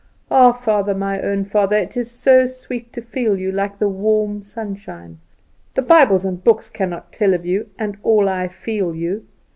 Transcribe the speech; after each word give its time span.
"Ah, 0.31 0.51
Father, 0.51 0.95
my 0.95 1.21
own 1.21 1.45
Father, 1.45 1.75
it 1.75 1.95
is 1.95 2.09
so 2.09 2.47
sweet 2.47 2.91
to 2.93 3.03
feel 3.03 3.37
you, 3.37 3.51
like 3.51 3.77
the 3.77 3.87
warm 3.87 4.41
sunshine. 4.41 5.19
The 5.75 5.83
Bibles 5.83 6.25
and 6.25 6.43
books 6.43 6.71
cannot 6.71 7.13
tell 7.13 7.35
of 7.35 7.45
you 7.45 7.69
and 7.77 7.95
all 8.01 8.27
I 8.27 8.47
feel 8.47 8.95
you. 8.95 9.27